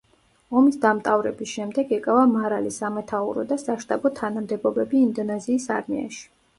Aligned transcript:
ომის 0.61 0.77
დამტავრების 0.85 1.51
შემდეგ 1.57 1.93
ეკავა 1.99 2.25
მარალი 2.33 2.73
სამეთაურო 2.79 3.47
და 3.55 3.61
საშტაბო 3.69 4.15
თანამდებობები 4.25 5.07
ინდონეზიის 5.07 5.75
არმიაში. 5.81 6.31